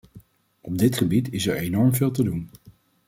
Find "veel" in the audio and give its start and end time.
1.95-2.11